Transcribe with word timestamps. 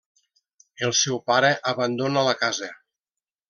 El 0.87 0.93
seu 1.01 1.21
pare 1.29 1.53
abandona 1.75 2.27
la 2.31 2.37
casa. 2.43 2.75